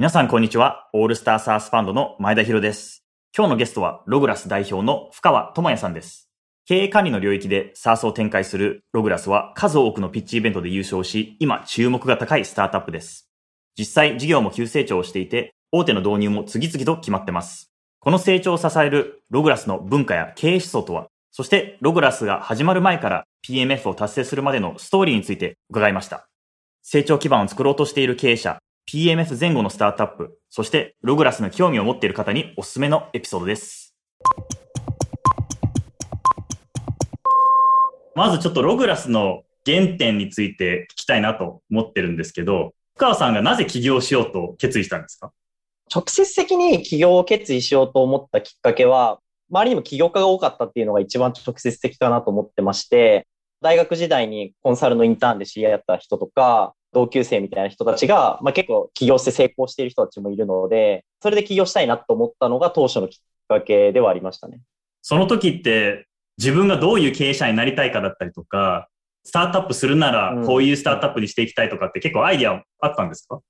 [0.00, 0.88] 皆さんこんにちは。
[0.94, 3.04] オールスターサースファンドの前田博です。
[3.36, 6.30] 今日のゲストはログラス代表の深川智也さんです。
[6.64, 13.28] 経営管理の領域でサースを展開するログラスは数多くのピッチイベントで優勝し、今注目が高いスタートアップです。
[13.76, 17.70] 実際事業も急成長をしていて、大手の導入も次々と決まってます。
[17.98, 26.26] この成長を支えるログラスの文化や経営思想とは、そしてログラスが始まる前から PMF を達成するまでのストーリーについて伺いました。
[26.80, 33.94] 成長基盤を作ろうとしている経営者、PMF 前後のスタートアップ、そしてログラスの興味を持っている方におすすめのエピソードです。
[38.14, 45.32] まずちょっとログラスの原点について聞きたいなと思ってるんですけど、深川さんがなぜ起業しようと決意したんですか？
[45.94, 53.26] 直接的に起業を決意しようと思ったきっかけは、周りにも起業家が多かったっていうのが一番直接的かなと思ってまして、
[53.60, 63.18] 大学時代にコンサルのインターンで知り合った人とか、同級生みたいな人たちが、まあ、結構起業して成功している人たちもいるので、それで起業したいなと思ったのが当初のきっ
[63.48, 64.60] かけではありましたね。
[65.02, 66.06] その時って
[66.38, 68.88] 自分がどういう経営者になりたいかだったりとか、
[69.24, 73.40] スタートアップするならこういうスタートアップにしていきたいとかって結構アイディアあったんですか？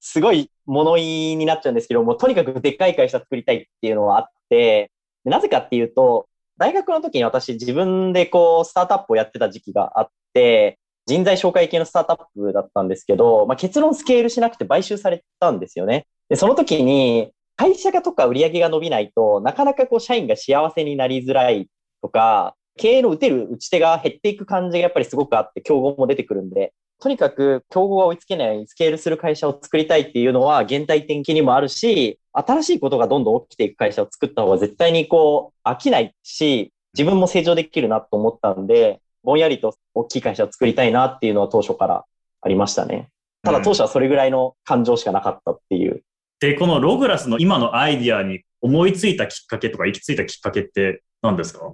[0.00, 4.90] すごい物言いになっちゃうんですけども、とにかくでっかい会社作りたいっていうのはあって、
[5.24, 6.26] でなぜかっていうと、
[6.58, 16.06] 大学の時に私自分でこう、スタートアップをやってた時期があって、人材紹介系のスタートアップだったんですけど、まあ、結論スケールしなくて買収されたんですよね。
[16.28, 21.68] で、その時に、会社がとか売り上げが伸びないとなかなかこう、社員が幸せになりづらい
[22.02, 42.04] とか、経営の打てる打ち手が減っていく感じがやっぱりすごくあって、競合も出てくるんで、とにかく競合が追いつけないスケールする会社を作りたいっていうのは現代的にもあるし、新しいことがどんどん起きていく会社を作った方が絶対にこう飽きないし、自分も成長できるなと思ったんで、ぼんやりと大きい会社を作りたいなっていうのは当初から
[42.40, 43.08] ありましたね。
[43.42, 46.02] ただ当初はそれぐらいの感情しかなかったっていう。
[46.40, 51.72] で、このログラスの今のアイディアに思いついたきっかけとか行き着いたきっかけって何ですか？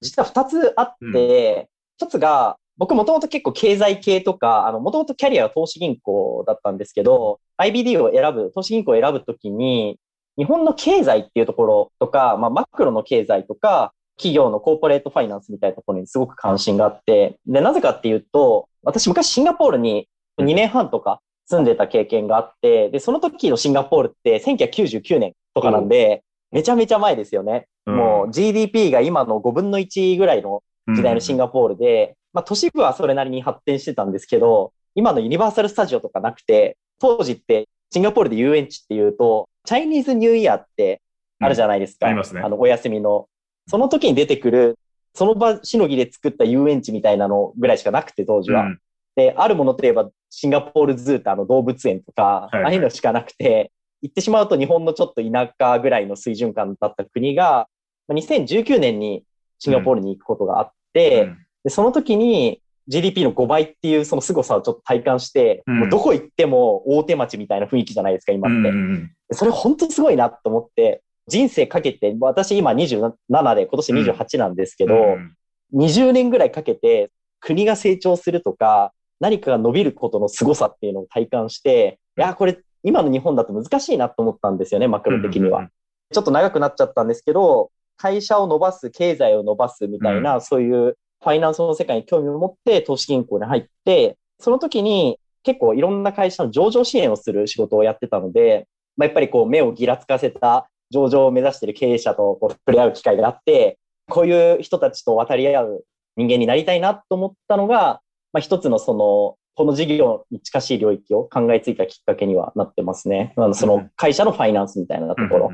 [0.00, 9.98] 実は二つあって、一、つが、僕もともと結構経済系とか、あの、もともとキャリアは投資銀行だったんですけど、IBD を選ぶ、投資銀行を選ぶときに、
[10.36, 20.08] 日本の経済っていうところとか、まあ、マクロの経済とか、企業のコーポレートファイナンスみたいなところにすごく関心があって、で、なぜかっていうと、私昔シンガポールに
[20.38, 27.66] 2年半とか住んでた経験があって、で、その時のシンガポールって1999年とかなんで、めちゃめちゃ前ですよね。
[27.86, 30.62] もう GDP が今の5分の1ぐらいの
[30.94, 41.00] 時代のシンガポールで、まあ都市部はそれなりに発展してたんですけど、今のユニバーサルスタジオとかなくて、当時ってシンガポールで遊園地っていうと、チャイニーズニューイヤーって
[41.40, 42.06] あるじゃないですか。
[42.06, 43.28] うんありますねあの、お休みの。
[43.68, 44.78] その時に出てくる、
[45.14, 48.62] その場しのぎで作った遊園地みたいなのぐらいしかなくて、当時は。
[48.62, 48.80] うん。
[49.16, 52.64] で、あるものといえば、シンガポールズーってあの動物園とか、はいはい。
[52.64, 57.68] ああいうのしかなくて、行ってしまうと日本のちょっと田舎ぐらいの水準感だった国が、
[58.06, 59.24] まあ2019年に
[59.58, 61.38] シンガポールに行くことがあって、うん。
[61.64, 65.80] で、その時に GDP の5倍っていうその凄さをちょっと体感して、うん。
[65.80, 68.56] もうどこ行っても大手町みたいな雰囲気じゃないですか、今って。
[68.56, 75.34] うんうんでそれ本当すごいなと思って、人生かけて、私今27で今年28なんですけど、うん
[75.74, 85.60] 20年ぐらいかけて国が成長するとか、何かが伸びることの凄さっていうのを体感して、いや、これ今の日本だと難しいなと思ったんですよね、マクロ的には。
[85.60, 85.70] うん
[86.10, 98.66] ちょっと長くなっちゃったんですけど、会社を伸ばす、経済を伸ばすみたいな、そういうファイナンスの世界に興味を持って投資銀行に入って、その時に結構いろんな会社の上場支援をする仕事をやってたので、
[98.96, 103.78] まあ、やっぱりこう目をぎらつかせた上場を目指している経営者とこう触れ合う機会があって、
[104.08, 105.84] こういう人たちと渡り合う
[106.16, 108.00] 人間になりたいなと思ったのが、
[108.32, 113.32] まあ、一つのその、この事業に近しい領域を考えついたきっかけにはなってますね。
[113.36, 115.50] あのその会社のファイナンスみたいなところ。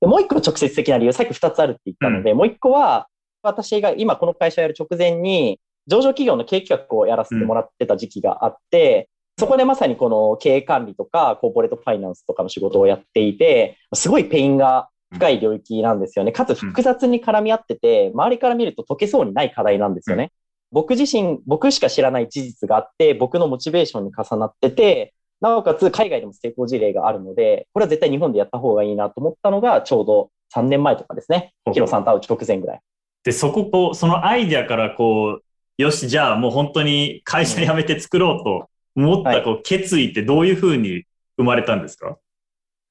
[0.00, 3.08] でもう一個直接的な理由、さっき二つあるって言ったので、もう一個は、
[3.42, 16.32] 私が今この会社をやる直前に、上場企業の経営企画をやらせてもらってた時期があって、そこでまさにこの経営管理とか、コーポレートファイナンスとかの仕事をやっていて、すごいペインが深い領域なんですよね。
[16.32, 20.32] かつ複雑に絡み合ってて、周りから見ると解けそうにない課題なんですよね。
[20.72, 31.52] 僕自身、僕しか知らない事実があって、僕のモチベーションに重なってて、なおかつ海外でも成功事例があるので、これは絶対日本でやった方がいいなと思ったのが、ちょうど3年前とかですね。
[31.72, 32.80] ヒロさんと会う直前ぐらい。
[33.22, 35.42] で、そここう、そのアイディアからこう、
[35.80, 38.68] よし、じゃあもう本当に会社辞めて作ろうと
[38.98, 41.04] 思ったこう決意ってどういうふうに
[41.36, 42.18] 生まれたんですか？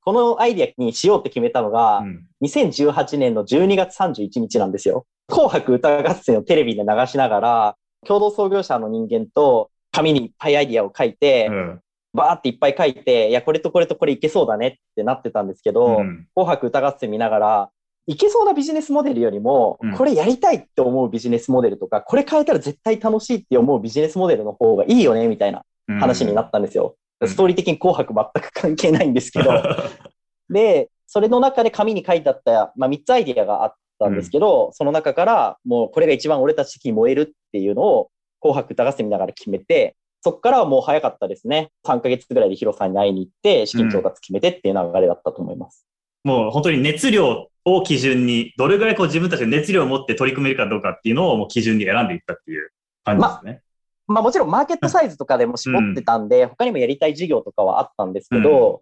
[0.02, 2.26] このアイディアにしようって決めたのが、うん。
[2.44, 5.06] 2018年の12月31日なんですよ。
[5.28, 7.76] 紅白歌合戦をテレビで流しながら、
[8.06, 11.82] 共同創業者の人間と紙にいっぱいアイディアを書いて、うん。
[12.14, 16.28] バーっていっぱい書いて、いや、これとこれとこれいけそうだねってなってたんですけど、うん。
[16.34, 17.70] 紅白歌合戦見ながら、
[18.10, 26.90] いけそうなビジネスモデルよりもうん、これやりたいって思うビジネスモデルとか、これ変えたら絶対楽しいって思うビジネスモデルの方がいいよね、みたいな話になったんですよ。
[26.90, 29.52] うんストーリー的に紅白全く関係ないんですけど、
[30.52, 41.70] で、それの中で紙に書いてあった、まあ、3つアイディアがあったんですけど、その中から、もうこれが一番俺たち的に燃えるっていうのを、紅白歌合戦見ながら決めて、そこからはもう早かったですね。
[41.86, 45.88] 3ヶ月ぐらいでヒロさんに会いに行って、資金調達決めてっていう流れだったと思います。
[46.24, 52.70] もう本当に熱量を基準に、どれぐらいこう自分たちの熱量を持って取り組めるかどうかっていうのをもう基準に選んでいったっていう
[53.04, 53.52] 感じですね。
[53.54, 53.60] ま
[54.08, 58.82] あもちろんマーケットサイズとかでも絞ってたんで、他にもやりたい事業とかはあったんですけど、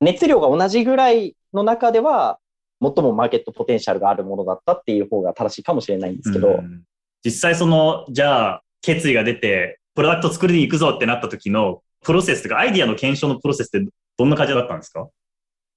[0.00, 2.38] 熱量が同じぐらいの中では、
[2.82, 6.82] 最もマーケットポテンシャルがあるものだったっていう方が正しいかもしれないんですけど、うん。
[7.24, 15.08] 実際その、じゃあ、決意が出て、プロダクト作りに行くぞってなった時のプロセスとか、アイディアの検証のプロセスってどんな感じだったんですか？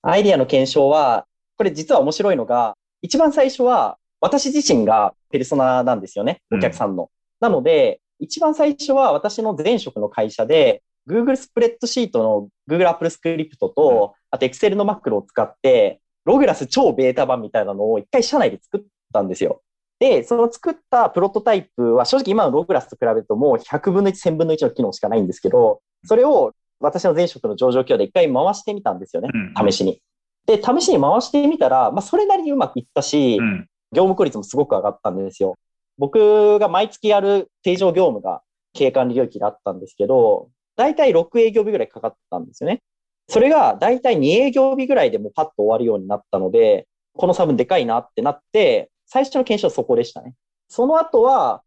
[0.02, 1.26] アイディアの検証は、
[1.58, 7.10] これ実は面白いのが、一番最初は私自身がペルソナなんですよね、お客さんの。
[7.40, 18.82] なので、一番最初は私の前職の会社で、Google スプレッドシートの Google アップルスクリプトと、あと Excel のマクロを使って、 Loglass 超ベータ版みたいなのを一回社内で作っ
[19.14, 19.62] たんですよ。
[20.00, 30.02] で、その作ったプロトタイプは正直今のログラスと比べるともう100分の1、1000分の1の機能しかないんですけど、それを私の前職の上場企業で一回回してみたんですよね、うん試しに。
[30.46, 33.68] で、試しに回してみたら、まあ、それなりにうまくいったし、うん。
[33.92, 35.56] 業務効率もすごく上がったんですよ。
[36.00, 38.42] 僕が毎月やる定常業務が
[38.74, 42.82] 経営管理領域であったんですけど、だいたい6営業日ぐらいかかったんですよね。
[43.28, 50.36] それがだいたい2営業日ぐらいでもうパッと終わるようになったので、この差分でかいなってなって、最初の検証はそこでしたね。
[50.70, 51.64] その後は、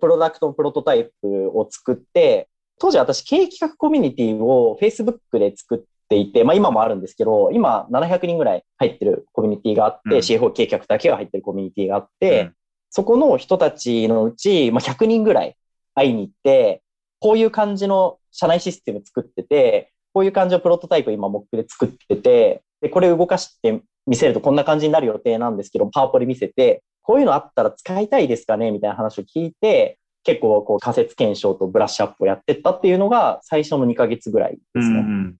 [0.00, 5.78] プロダクトのプロトタイプを作って、当時私経営企画コミュニティを Facebook で作っ
[6.08, 12.54] ていて、まあ今もあるんですけど、今700人ぐらい入ってるコミュニティがあって、うん CFO 経営企画だけが入ってるコミュニティがあって、うん
[12.92, 15.56] そこの人たちのうち、まあ、100人ぐらい
[15.94, 16.82] 会いに行って、
[17.20, 35.00] こういう感じの社内システム作ってて、こういう感じのプロトタイプ今モックで作ってて、で、これ動かして見せるとこんな感じになる予定なんですけど、パワポで見せて、こういうのあったら使いたいですかねみたいな話を聞いて、結構こう仮説検証とブラッシュアップをやってったっていうのが最初の2ヶ月ぐらいですうんう。
[35.00, 35.36] ん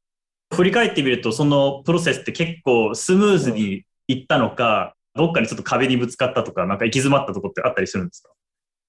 [0.54, 8.30] 振り返ってみると、そのプロセスって結構スムーズにいったのか、どっかにちょっと壁にぶつかったとか、なんか行き詰まったとこってあったりするんですか？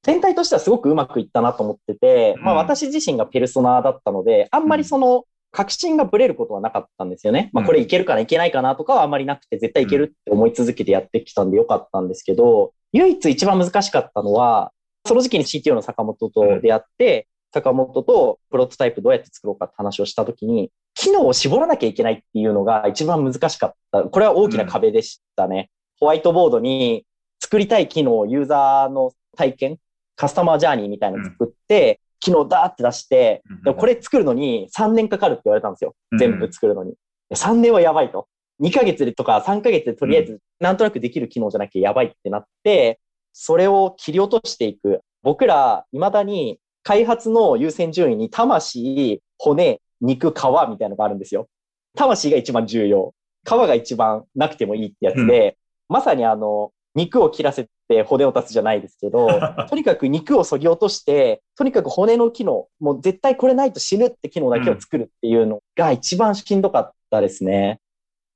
[0.04, 7.50] 全体としてはすごくうまくいったなと思ってて、まあうん私自身がペルソナだったので、あんまりその確信がブレることはなかったんですよね。
[7.54, 14.72] まあこれいけるかないけないかなとかはあんまりなくて、絶対いけるって思い続けてやってきたんでよかったんですけど、唯一一番難しかったのは、
[15.06, 24.04] その時期に CTO の坂本と出会って、坂本とプロトタイプどうやって作ろうかって話をした時に、機能を絞らなきゃいけないっていうのが一番難しかった。
[24.04, 25.70] これは大きな壁でしたね。
[26.04, 27.06] ホワイトボードに
[27.40, 29.78] 作りたい機能をユーザーの体験、
[30.18, 35.96] カスタマージャーニーみたいなの作って、機能ダーって出して、でもこれ作るのに3年かかるって言われたんですよ。
[36.20, 36.96] 全部作るのに。
[37.34, 38.28] 3年はやばいと。
[38.62, 43.00] 2ヶ月でとか3ヶ月でとりあえずなんとなくできる機能じゃなきゃやばいってなって、
[43.32, 45.00] それを切り落としていく。
[45.22, 51.48] 僕ら、未だに開発の優先順位に魂、骨、肉、皮みたいなのがあるんですよ。
[51.96, 53.14] 魂が一番重要。
[53.46, 55.58] 皮が一番なくてもいいってやつで、
[55.94, 59.28] まさにあの、肉を切らせて骨を立つじゃないですけど、
[59.70, 67.80] とにかく肉を削ぎ落として、とにかく骨の機能、もう絶対これないと死ぬって機能だけを作るっていうのが一番しんどかったですね。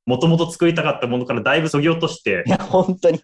[0.05, 3.21] もともと作りたかったものからだいぶ削ぎ落としてい、や、本当に。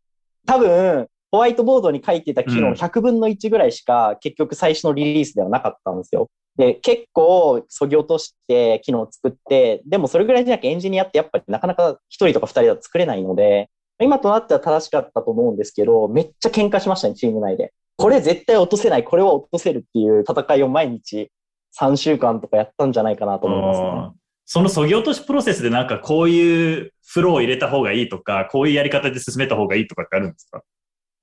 [0.47, 6.29] 多分、ホワイトボードに書いてた機能うん100分の1ぐらいしか結局最初のリリースではなかったんですよ。
[6.57, 13.69] で、結構削ぎ落として機能を作って、でもそれぐらいじゃなきゃエンジニアってやっぱりなかなか一人とか二人だと作れないので、
[14.03, 17.73] 今となっては正しかったと思うんですけど、めっちゃ喧嘩しましたね、チーム内で。
[17.97, 21.31] これ絶対落とせない、これは落とせるっていう戦いを毎日
[21.79, 23.87] 3週間とかやったんじゃないかなと思いますね。
[23.87, 24.11] うん
[24.45, 30.61] その削ぎ落としプロセスでなんかこういうフローを入れた方がいいとか、こういうやり方で進めた方がいいとかってあるんですか？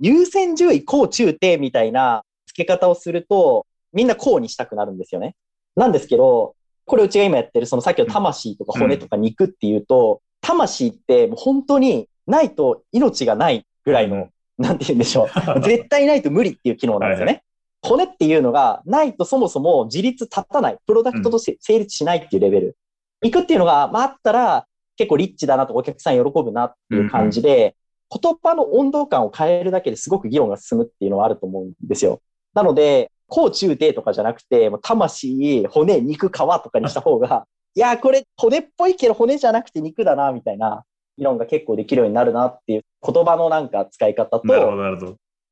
[0.01, 5.35] 優先順位、高中低みたいな付け方をすると、みんなこうにしたくなるんですよね。
[5.77, 6.55] なんですけど、
[6.87, 15.61] これうちが今やってる、そのさっきの魂とか骨とか肉っていうと、魂ってもう本当にないと命がないぐらいの、なんて言うんでしょう。
[15.61, 17.43] 絶対ないと無理っていう機能なんですよね。
[17.83, 22.77] 骨っていうのがないとそもそも自立立たない、プロダクトとして成立しないっていうレベル。
[23.23, 27.75] 肉っていうのが、まあ、あったら結構リッチだなとお客さん喜ぶなっていう感じで、
[28.11, 32.21] 言葉の温度感を変えるだけですごく議論が進むっていうのはあると思うんですよ。
[32.55, 40.85] なので、高中低とかじゃなくて、もう魂、骨、肉、皮とかにした方が いや、これ骨っぽいけど骨じゃなくて肉だな、みたいな
[41.21, 44.43] 議論が結構できるようになるなっていう言葉のなんか使い方と。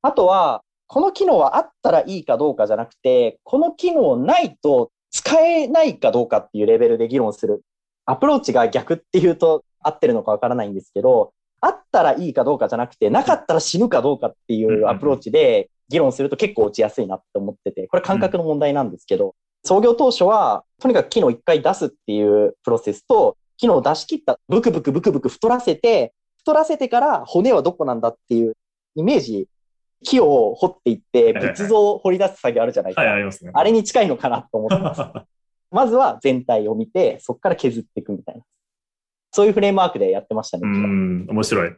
[0.00, 7.62] あとは、この機能はあったらいいかどうかじゃなくて、この機能ないと使えないかどうかっていうレベルで議論する。
[8.06, 19.34] アプローチが逆っていうと合ってるのかわからないんですけど、あったらいいかどうかじゃなくて、なかったら死ぬかどうかっていうアプローチで議論すると結構落ちやすいなって思ってて、これ感覚の問題なんですけど、
[19.64, 28.56] 創業当初は、とにかく機能一回出すっていうプロセスと、機能を出し切った、ブクブクブクブク太らせて、太らせてから骨はどこなんだっていう
[28.94, 29.48] イメージ、
[30.04, 33.02] 木を掘っていって、仏像を掘り出す作業あるじゃないですか。
[33.02, 33.50] はい、ありますね。
[33.52, 35.02] あれに近いのかなと思ってます。
[35.70, 38.42] まずは全体を見て、そこから削っていくみたいな。
[39.32, 40.62] そういうフレームワークでやってましたね。
[40.64, 41.76] うん、面白い。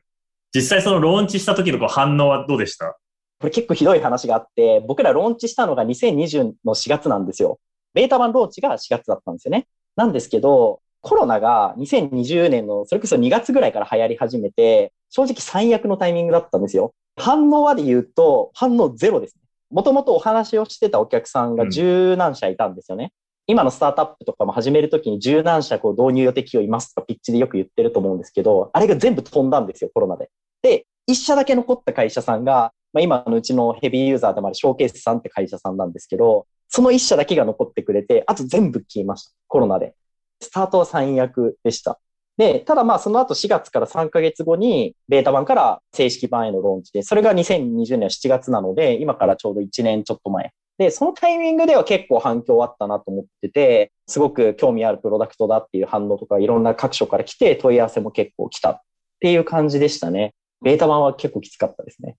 [0.54, 2.96] 実際そのローンチした時のこう反応はどうでした？
[3.40, 7.58] これ結構ひどい話があって、僕らローンチしたのが2020の4月なんですよ。
[7.94, 9.66] ベータ版ローンチが4月だったんですよね。
[9.96, 16.94] なんですけど、コロナが2020年のそれこそ2月ぐらいから流行り始めて、正直最悪のタイミングだったんですよ。
[17.16, 19.42] 反応はで言うと、反応ゼロですね。
[19.70, 23.12] もともとお話をしてたお客さんが十何社いたんですよね。
[23.46, 30.30] 今のスタートアップとかも始めるときに十何社こう導入予定企業いますとかピッチでよく言ってると思うんですけど、あれが全部飛んだんですよ、コロナで。
[30.62, 39.32] で、一社だけ残った会社さんが、まあ、今のうちのヘビーユーザーでもあるショーケースさんって会社さんなんですけど、その一社だけが残ってくれて、あと全部消えました。
[39.48, 39.94] コロナで。
[40.40, 42.00] スタートは最悪でした。
[42.36, 50.52] で、ただまあその後4月から3ヶ月後にベータ版から正式版へのローンチで、それが2020年7月なので、今からちょうど1年ちょっと前。
[50.78, 58.80] で、そのタイミングでは結構反響あったなと思ってて、すごく興味あるプロダクトだっていう反応とかいろんな各所から来て問い合わせも結構来たっ
[59.20, 60.32] ていう感じでしたね。
[60.62, 62.16] ベータ版は結構きつかったですね。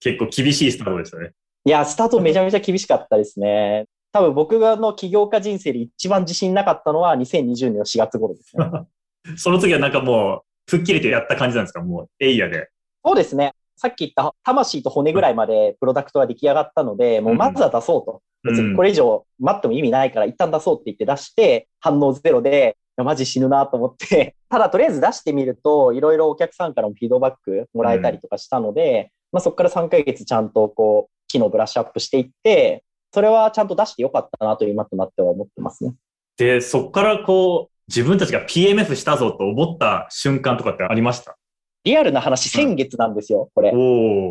[0.00, 1.32] 結構厳しいスタートでしたね。
[1.66, 3.84] いや、スタートめちゃめちゃ厳しかったですね。
[4.12, 8.64] 多分僕がの起業家人生で一番自信なかったのは2020年の4月頃ですね。
[9.36, 11.80] その時はなんかもう、吹っ切れてやった感じなんですか？
[11.82, 12.68] もう、エイヤで。
[13.04, 13.52] そうですね。
[13.76, 18.22] さっき言った魂と骨ぐらいまでプロダクトは出来上がったので、もうまずは出そうと。
[18.42, 35.94] 別にこれ以上待っても意味ないから一旦出そうって言って出して、反応ゼロで、マジ死ぬなと思って、 ただとりあえず出してみると、いろいろお客さんからもフィードバックもらえたりとかしたので、まあそこから3ヶ月ちゃんとこう、機能ブラッシュアップしていって、それはちゃんと出してよかったなと今となっては思ってますね。
[36.36, 41.36] で、そっからこう、自分たちが PMF したぞと思った瞬間とかってありました？
[41.84, 43.72] リアルな話、先月なんですよ、これ。
[43.74, 43.78] お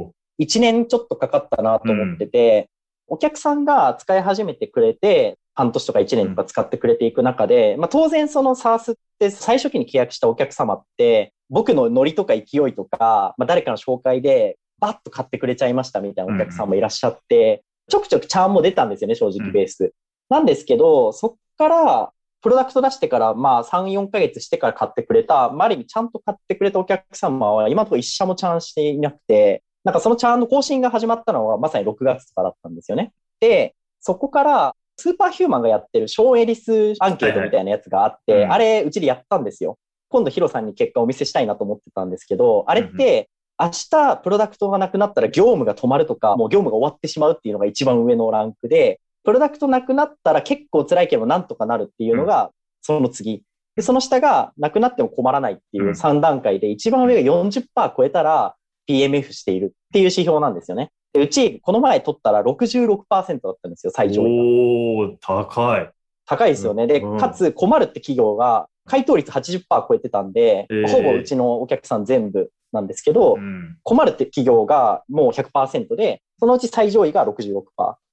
[0.10, 0.12] お。
[0.40, 2.70] 1年ちょっとかかったなと思ってて、
[3.08, 19.94] お客さんが使い始めてくれて、半年とか1年とか使ってくれていく中で、まあ当然その SARS って最初期に契約したお客様って、僕のノリとか勢いとか、まあ誰かの紹介でバッと買ってくれちゃいましたみたいなお客さんもいらっしゃって、ちょくちょくチャーンも出たんですよね、正直ベース。
[20.30, 33.14] なんですけど、そっから、プロダクト出してから、まあ3、4ヶ月してから買ってくれた、まあある意味ちゃんと買ってくれたお客様は今のところ一社もチャーンしていなくて、なんかそのチャーンの更新が始まったのはまさに6月とかだったんですよね。
[33.40, 39.78] で、そこからスーパーヒューマンがやってるショーンエリスアンケートみたいなやつがあって、はいはいうんあれうちでやったんですよ。
[40.10, 53.44] 今度ヒロさんに結果をお見せしたいなと思ってたんですけど、あれって、明日プロダクトがなくなったら業務が止まるとか、もう業務が終わってしまうっていうのが一番上のランクで、プロダクトなくなったら結構辛いけどなんとかなるっていうのが、その次。
[53.76, 58.56] で、その下がなくなっても困らないっていう3段階で、一番上が40%超えたら
[58.88, 60.92] PMF しているっていう指標なんですよね。
[61.14, 64.32] で、うち、この前取ったら66%だったんですよ、最上位が。
[64.32, 65.90] おお高い。
[66.26, 66.88] 高いですよね。
[66.88, 73.78] で、うんかつ困るって企業が、回答率80%超えてたんで、えーほぼうちのお客さん全部なんですけど、うん。
[73.84, 77.64] 困るって企業がもう100%で、そのうち最上位が66%。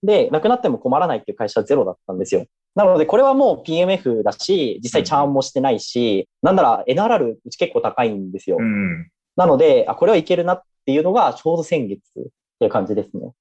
[0.02, 2.46] で、なくなっても困らないっていう会社はゼロだったんですよ。
[2.74, 8.56] なので、これはもう PMF だし、実際チャーンもしてないし、なんなら NRR うち結構高いんですよ。
[8.58, 9.08] うん。
[9.36, 12.22] なので、あ、これはいけるなっていうのがちょうど先月っ
[12.58, 13.32] ていう感じですね。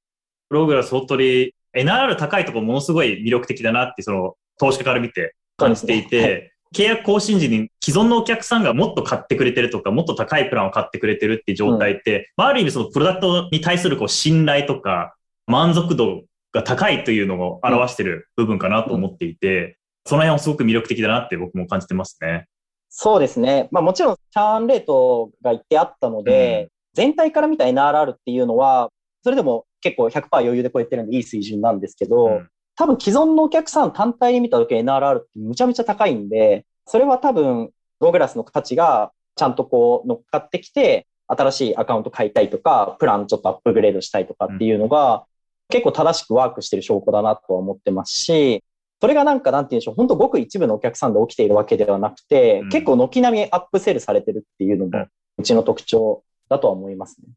[0.50, 15.16] プログラス本当に NRR 高いところものすごい魅力的だなって、その投資家から見て感じていて、契約更新時に既存のお客さんがもっと買ってくれてるとか、もっと高いプランを買ってくれてるっていう状態って、まあ、ある意味そのプロダクトに対するこう信頼とか
[15.48, 22.48] 満足度が高いというのを表してる部分かなと思っていて、その辺はすごく魅力的だなって僕も感じてますね。
[22.90, 23.68] そうですね。
[23.72, 28.90] まあもちろん、チャーンレートが一定あったので、全体から見た NRR っていうのは、
[29.24, 45.26] それでも結構100%余裕で超えてるんでいい水準なんですけど、うん多分既存のお客さん単体で見た時 NRR ってむちゃめちゃ高いんで、それは多分、ログラスの価値がちゃんとこう乗っかってきて、新しいアカウント買いたいとか、プランちょっとアップグレードしたいとかっていうのが、
[45.70, 48.64] 結構正しくワークしてる証拠だなとは思ってますし、
[49.02, 57.28] それがなんかなんて言うんでしょう、本当ごく一部のお客さんで起きているわけではなくて、うん結構軒並みアップセルされてるっていうのも、うちの特徴だとは思いますね。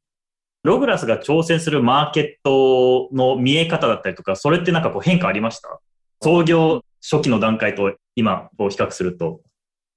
[0.67, 5.81] ログラスが挑戦するマーケットの見え方だったりとか、それってなんかこう変化ありました？
[6.23, 9.41] 創業初期の段階と今を比較すると。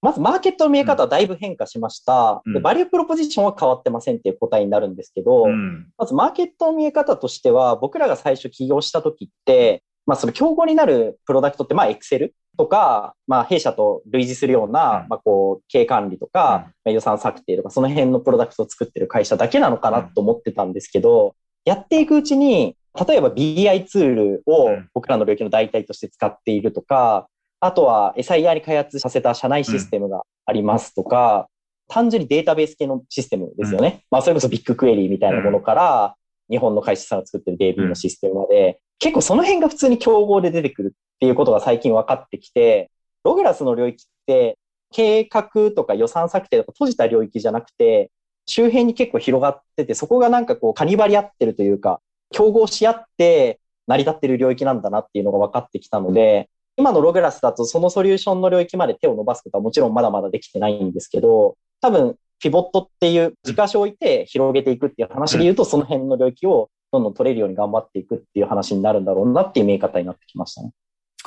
[0.02, 2.42] まず、マーケットの見え方はだいぶ変化しました。
[2.46, 5.90] うんで、バリュープロポジションは変わってませんっていう答えになるんですけど、うん。
[5.98, 15.08] まずマーケットの見え方としては、僕らが最初起業した時って、まあその競合になるプロダクトって、まあ Excel とか、まあ弊社と類似するような、うん。
[15.08, 22.76] まあこう、経営管理とか、まあ予算策定とか、その辺のプロダクトを作ってる会社だけなのかなと思ってたんですけど、やっていくうちに、
[23.08, 24.90] 例えば BI ツールをうん。
[24.94, 27.30] 僕らの領域の代替として使っているとか、
[27.62, 31.48] あとは SIR に開発させた社内システムがありますとか、
[31.88, 34.04] 単純にデータベース系のシステムですよね。
[34.12, 36.16] まあそれこそビッグクエリーみたいなものから、
[36.50, 42.92] 日本の会社さんが作ってる DB のシステムまで、結構その辺が普通に競合で出てくるっていうことが最近分かってきて、
[43.26, 44.58] ログラスの領域って
[44.92, 48.10] 計画とか予算策定とか閉じた領域じゃなくて、
[48.46, 52.00] 周辺に結構広がってて、そこがなんかこうカニバリ合ってるというか、
[52.32, 70.72] 競合し合って成り立ってる領域なんだなっていうのが分かってきたので、今のログラスだとそのソリューションの領域まで手を伸ばすことはもちろんまだまだできてないんですけど、多分ピボットっていう軸足を置いて広げていくっていう話で言うと、その辺の領域をどんどん取れるように頑張っていくっていう話になるんだろうなっていう見え方になってきましたね。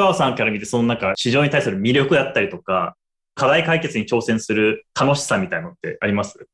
[0.03, 2.97] 深尾さんから見て、そのなんか市場に対する魅力だったりとか、
[3.37, 6.49] 課題解決に挑戦する楽しさみたいのってあります？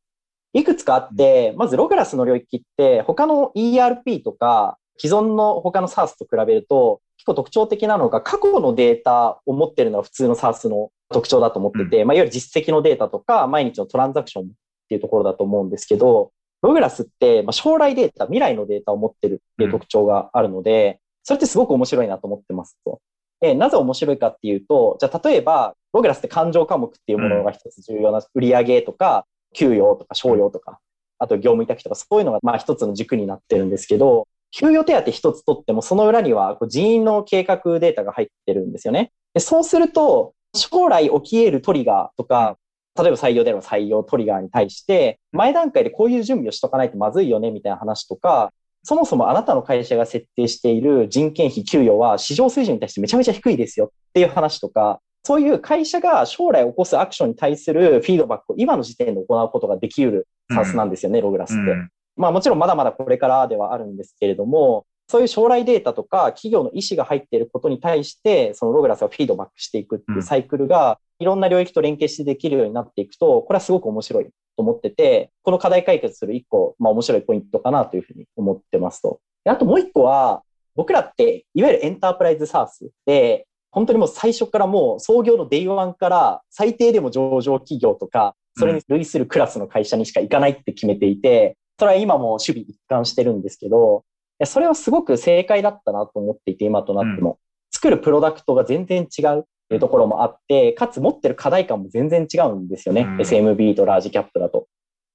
[0.53, 14.49] いくつかあって、まずログラスの領域って他の ERP とか既存の他の SaaS と比べると結構特徴的なのが過去のデータを持ってるのが普通の SaaS の特徴だと思ってて、まあ、いわゆる実績のデータとか毎日のトランザクションっ
[14.89, 23.01] ていうところだと思うんですけど、ログラスってまあ将来データ、未来のデータを持ってるっていう特徴があるので、それってすごく面白いなと思ってますと。
[23.41, 30.81] でなぜ面白いかっていうと、じゃあ例えば、ログラスって感情科目っていうものが一つ重要な売上とか、給与とか賞与とか、
[31.19, 39.13] あと業務委託とかそういうのがまあ一つの軸になってるんですけど、給与手当一つ取ってもその裏にはこう人員の計画データが入ってるんですよね。
[39.35, 42.57] でそうすると、将来起き得るトリガーとか、
[42.99, 61.61] 例えば採用であれば採用トリガーに対して、前段階でこういう準備をしとかないとまずいよねみたいな話とか、そもそもあなたの会社が設定している人件費給与は市場水準に対してめちゃめちゃ低いですよっていう話とか、そういう会社が将来起こすアクションに対するフィードバックを今の時点で行うことができうるサースなんですよね、ログラスって。
[61.61, 74.27] うんまあもちろんまだまだこれからではあるんですけれども、そういう将来データとか企業の意思が入っていることに対して、そのログラスがフィードバックしていくっていうサイクルが、いろんな領域と連携してできるようになっていくと、これはすごく面白い
[74.59, 79.21] と思ってて、この課題解決する一個、まあ面白いポイントかなというふうに思ってますと。
[79.45, 80.43] であともう一個は、
[80.75, 94.05] 僕らって、いわゆるエンタープライズ SaaS で、本当にもう最初からもう創業の day one から最低でも上場企業とか、それに類するクラスの会社にしか行かないって決めていて、それは今も首尾一貫してるんですけど、
[94.45, 97.39] それはすごく正解だったなと思っていて、今となっても。
[97.71, 103.03] 作るプロダクトが全然違ういうところもあって、かつ持ってる課題感も全然違うんですよね。
[103.03, 104.67] うん SMB とラージキャップだと。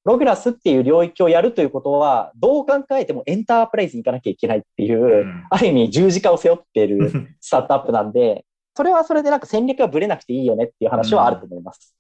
[0.06, 11.96] ログラスっていう領域をやるということは、どう考えてもエンタープライズに行かなきゃいけないっていう、うんある意味十字架を背負っている スタートアップなんで、それはそれでなんか戦略がぶれなくていいよねっていう話はあると思います。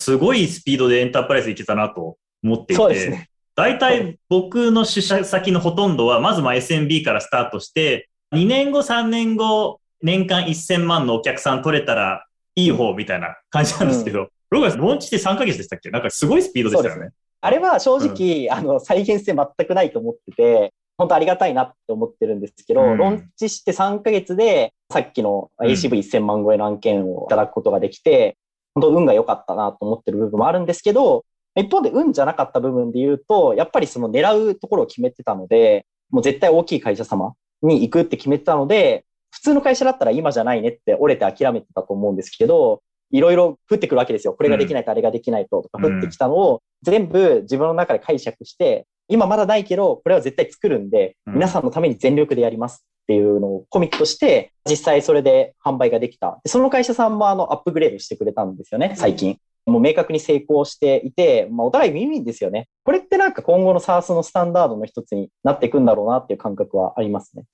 [0.00, 3.28] すごいスピードでエンタープライズいけたなと思っていて、そうですね。
[3.54, 15.90] 大体僕の出社先のほとんどは、まずまあ SMB からスタートして、2年後、3年後、年間1000万のお客さん取れたらいい方みたいな感じなんですけど、ログラス、ローンチして3ヶ月でしたっけ？
[15.90, 17.10] なんかすごいスピードでしたよね。
[17.40, 22.98] あれは正直、あの、再現性全くないと思ってて、本当ありがたいなって思ってるんですけど、うん。
[22.98, 25.66] ローンチして3ヶ月で、さっきのうん。
[25.68, 28.36] ACV1000 万超えの案件をいただくことができて、
[28.74, 31.24] 本当運が良かったなと思ってる部分もあるんですけど、
[31.56, 44.34] 一方で運じゃなかった部分で言うと、やっぱりその狙うところを決めてたので、もう絶対大きい会社様に行くって決めてたので、普通の会社だったら今じゃないねって折れて諦めてたと思うんですけど、いろいろ降ってくるわけですよ。
[44.34, 56.40] これができないとあれができないととか降ってきたのを全部自分の中で解釈して、今まだないけど、これは絶対作るんで、うん皆さんのために全力でやりますっていうのをコミットして、実際それで販売ができた。
[56.44, 59.38] でその会社さんもあのアップグレードしてくれたんですよね、最近。
[59.66, 62.68] もう明確に成功していて、まあ、お互い耳ですよね。
[62.84, 67.44] これってなんか今後の SARS のスタンダードの一つになっていくんだろうなっていう感覚はありますね。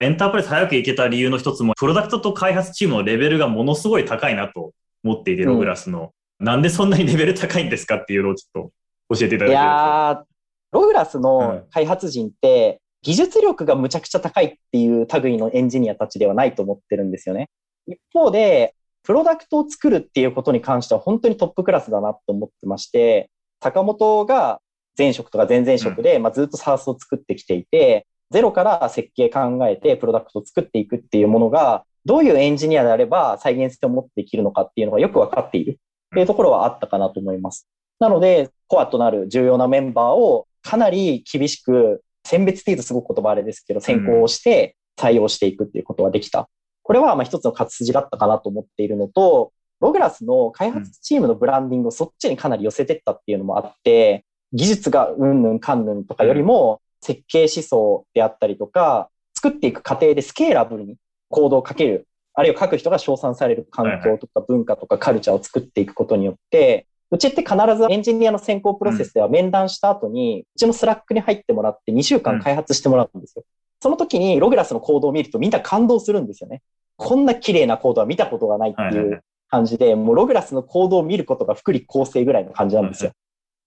[0.00, 4.72] エンタープライズ早くいけた理由の一つも、プロダクトと開発チームのレベルがものすごい高いなと
[5.04, 6.12] 思っていて、うんログラスの。
[6.40, 8.70] なんでそんなにレベル高いんですかっていうのをちょっ
[9.08, 9.52] と教えていただけると。
[9.52, 10.24] いやー、
[10.72, 17.48] ログラスの開発陣って、技術力がむちゃくちゃ高いっていう類のエンジニアたちではないと思ってるんですよね。
[17.86, 23.30] 一方で、プロダクトを作るっていうことに関しては本当にトップクラスだなと思ってまして、
[23.62, 24.60] 坂本が
[24.96, 35.74] 前職とか前々職で、まあ、ずっと SARS を作ってきていて、ゼロから設計考えてプロダクトを作っていくっていうものが、どういうエンジニアであれば再現性を持ってできるのかっていうのがよくわかっているっ
[36.12, 37.68] ていうところはあったかなと思います。
[38.00, 46.48] なので、コアとなる重要なメンバーをかなり厳しく、選別っていうとすごく言葉あれですけど、選考をして採用していくっていうことができた。
[46.82, 60.96] これはまあ一つの勝筋だったかなと思っているのと、ログラスの開発チームのブランディングをそっちにかなり寄せてったっていうのもあって、技術がうんぬんかんぬんとかよりも、設計思想であったりとか、作っていく過程でスケーラブルに
[61.28, 73.44] コードを書ける、あるいは書く人が称賛される環境とか文化とかカルチャーを作っていくことによって、うちって必ずエンジニアの選考プロセスでは面談した後に、うちの Slack に入ってもらって2週間開発してもらうんですよ。
[73.80, 76.62] その時に Loglass のコードを見るとみんな感動するんですよね。
[76.96, 83.12] こんな綺麗なコードは見たことがないっていう感じで、もう Loglass のコードを見ることが福利厚生ぐらいの感じなんですよ。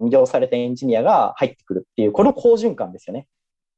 [0.02, 3.28] 魅了されたエンジニアが入ってくるっていう、この好循環ですよね。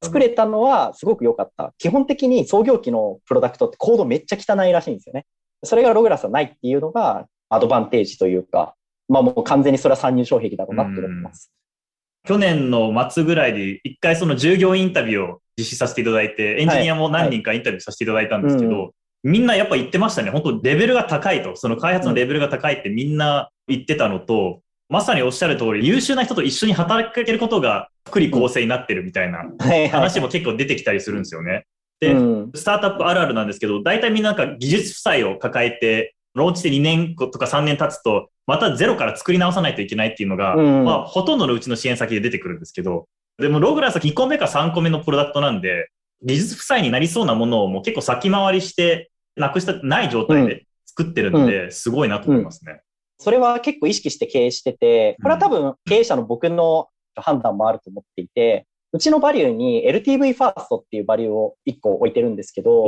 [0.02, 1.74] 作れたのはすごく良かった。
[1.78, 5.26] 基本的に創業期のプロダクトってコードめっちゃ汚いらしいんですよね。
[5.64, 8.76] それがログラスはないっていうのがアドバンテージというか、
[9.10, 11.52] まあもう完全にそれは参入障壁だろうなって思います。
[12.26, 20.32] 去年の末ぐらいで一回その従業員インタビューを実施させていただいて、エンジニアも何人かインタビューさせていただいたんですけど、はいはいうんみんなやっぱ言ってましたね。
[20.32, 21.56] 本当レベルが高いと。
[21.58, 29.46] その開発のレベルが高いってみんな言ってたのと、まさにおっしゃる通り、優秀な人と一緒に働けることが福利厚生になってるみたいな
[29.92, 31.68] 話も結構出てきたりするんですよね。
[32.00, 32.16] で、
[32.56, 45.90] スタートアップあるあるなんですけど、大体みんななんか技術負債を抱えて、ローンチで2年とか3年経つと、またゼロから作り直さないといけないっていうのが、まあ、ほとんどのうちの支援先で出てくるんですけど、でもログラスは2個目か3個目のプロダクトなんで、
[46.24, 52.82] 技術負債になりそうなものをもう結構先回りして、なくしたない状態で作ってるんで、すごいなと思いますね。
[53.20, 62.84] それは結構意識して経営してて、これは多分経営者の僕の判断もあると思っていて、うちのバリューに LTV ファーストっていうバリューを1個置いてるんですけど、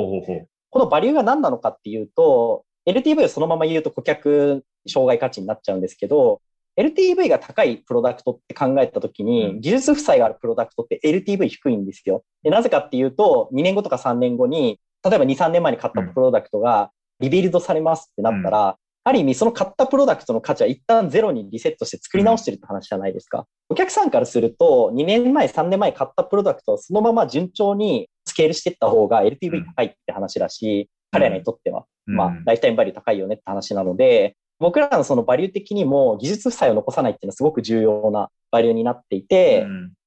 [0.70, 6.41] このバリューが何なのかっていうと、LTV をそのまま言うと顧客障害価値になっちゃうんですけど、
[6.78, 12.24] LTV が高いプロダクトって考えたときに、技術負債があるプロダクトって LTV 低いんですよ。
[12.41, 23.47] でなぜかっていうと、2年後とか3年後に、例えば2、3年前に買ったプロダクトがリビルドされますってなったら、ある意味その買ったプロダクトの価値は一旦ゼロにリセットして作り直してるって話じゃないですか。
[23.69, 39.65] お客さんからすると、2年前、3年前買ったプロダクトをそのまま順調にスケールしていった方が LTV 高いって話だし、彼らにとっては、まあ、 lifetime value 高いよねって話なので、僕らのそのバリュー的にも技術負債を残さないっていうのはすごく重要なバリューになっていて、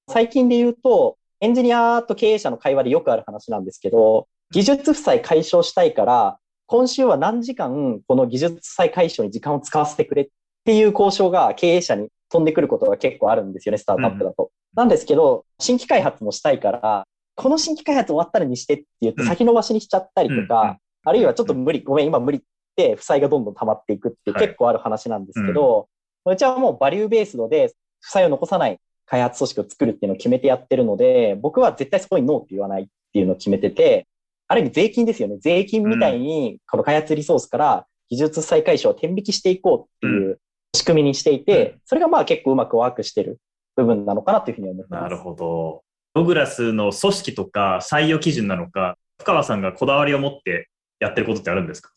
[0.09, 10.29] 最近で言うと、エンジニアと経営者の会話でよくある話なんですけど、技術負債解消したいから、今週は何時間この技術再解消に時間を使わせてくれっ
[10.65, 14.45] ていう交渉が経営者に飛んでくることが結構あるんですよね、スタートアップだと。
[14.45, 22.43] うん、なんですけど、新規開発もしたいから、この新規開発終わったらにしてって言って先延ばしにしちゃったりとか、うん、あるいはちょっと無理、ごめん、今無理っ
[22.77, 25.89] て負債がどんどん溜まっていくって結構ある話なんですけど、
[26.25, 34.07] はい、うちはもうバリューベースドで負債を残さない開発組織を作るっていうのを決めてやってるので、僕は絶対そこにノーって言わないっていうのを決めてて、
[34.49, 35.39] ある意味税金ですよね。
[35.39, 40.39] 税金みたいに、この開発リソースから技術再開所を転引きしていこうっていう
[40.77, 43.39] 仕組みにしていて、それがまあ結構うまくワークしてる
[43.77, 45.03] 部分なのかなというふうに思ってます。
[45.03, 45.83] なるほど。
[46.15, 50.69] ログラスの組織とか採用基準なのか、深川さんがこだわりを持って
[51.01, 51.91] やってることってあるんですか？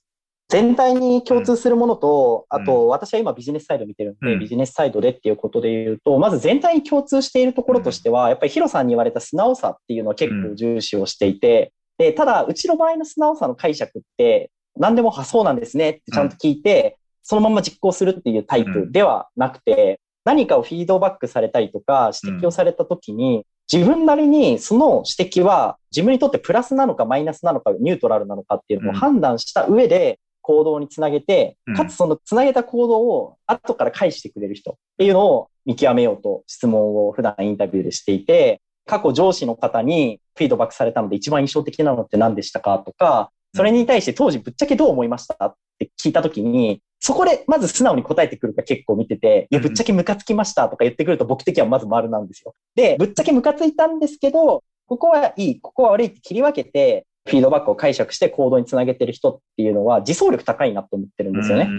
[0.49, 52.55] 全体に共通するものと、あと、私は今ビジネスサイド見てるんで、ビジネスサイドでっていうことで言うと、まず全体に共通しているところとしては、やっぱりヒロさんに言われた素直さっていうのは結構重視をしていて、で、ただ、うちの場合の素直さの解釈って、何でも、あ、そうなんですねってちゃんと聞いて、そのまま実行するっていうタイプではなくて、何かをフィードバックされたりとか、指摘をされたときに、自分なりにその指摘は自分にとってプラスなのかマイナスなのかニュートラルなのかっていうのを判断した上で行動につなげて、かつそのつなげた行動を後から返してくれる人っていうのを見極めようと質問を普段インタビューでしていて、過去上司の方にフィードバックされたので一番印象的なのって何でしたかとか、それに対して当時ぶっちゃけどう思いましたって聞いたときに、そこでまず素直に答えてくるか結構見てて、いや、ぶっちゃけムカつきましたとか言ってくると僕的にはまず丸なんですよ。
[52.75, 61.69] で、ぶっちゃけムカついたんですけど、ここはいい、ここは悪いって切り分けて、フィードバックを解釈して行動につなげてる人っていうのは自走力高いなと思ってるんですよね。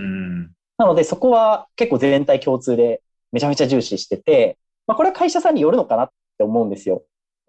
[0.77, 3.01] なのでそこは結構全体共通で
[3.33, 7.03] めちゃめちゃ重視してて、まあこれは会社さんによるのかなって思うんですよ。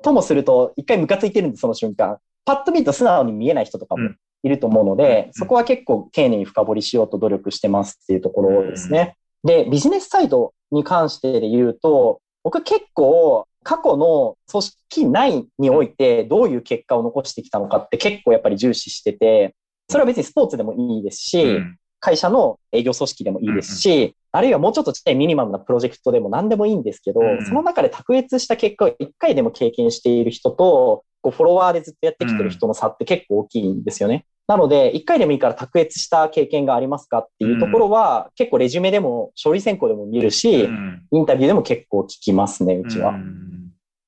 [0.03, 2.17] ともすると、一回ムカついてるんです、その瞬間。
[2.45, 4.09] パッと見ると素直に見えない人とかも
[4.41, 9.15] いると思うので、そこは結構丁寧に深掘りしようと努力してますっていうところですね。
[9.43, 19.55] で、ビジネスサイドに関してで言うと、僕結構過去の組織内においてどういう結果を残してきたのかって結構やっぱり重視してて、
[19.89, 21.59] それは別にスポーツでもいいですし、
[21.99, 34.25] 会社の営業組織でもいいですし、あるいはもうちょっとちっちゃいミニマムなプロジェクトでも何でもいいんですけど、その中で卓越した結果を一回でも経験している人と、こうフォロワーでずっとやってきてる人の差って結構大きいんですよね。
[34.47, 40.67] なので、一回でもいいから卓越した経験がありますかっていうところは、結構レジュメでも、書類選考でも見るし、
[41.11, 43.13] インタビューでも結構聞きますね、うちは。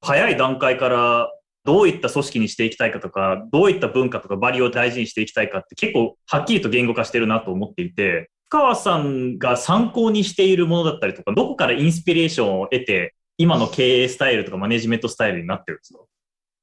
[0.01, 1.31] 早い段階から
[1.63, 16.01] どういった組織にしていきたいかとか、どういった文化とかバリを大事にしていきたいかって結構はっきりと言語化してるなと思っていて、深川さんが参考にしているものだったりとか、どこからインスピレーションを得て、今の経営スタイルとかマネジメントスタイルになってるんですか？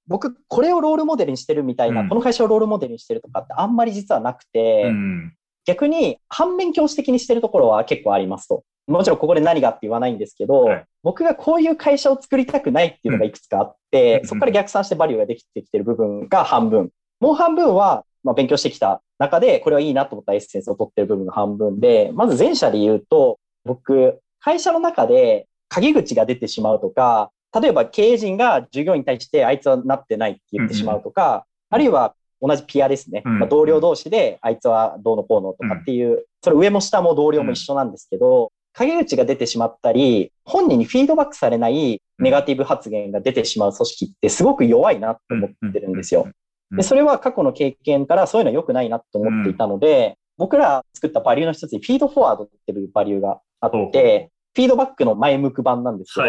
[0.07, 8.64] 僕、これをロールモデルにしてるみたいな、うん、この会社をロールモデルにしてるとかってあんまり実はなくて、うん、逆に反面教師的にしてるところは結構ありますと。
[8.87, 16.90] もちろんここで何がって言わないんですけど、はい、僕がこういう会社を作りたくないっていうのがいくつかあって、うん、そこから逆算してバリューができてきてる部分が半分。
[17.20, 33.23] もう半分は、まあ、勉強してきた中で、これはいいなと思ったエッセンスを取ってる部分が半分で、まず前者で言うと、僕、会社の中で陰口が出てしまうとか、例えば経営陣が従業員に対してあいつはなってないって言ってしまうとか、うん、あるいは同じピアですね。
[33.25, 46.29] まあ、同僚同士であいつはどうのこうのとかっていう、それ上も下も同僚も一緒なんですけど、陰口が出てしまったり、本人にフィードバックされないネガティブ発言が出てしまう組織ってすごく弱いなと思ってるんですよ。
[46.70, 56.26] で、それは過去の経験からそういうのは良くないなと思っていたので、僕ら作ったバリューの一つにフィードフォワードっていうバリューがあって、フィードバックの前向く版なんですけど、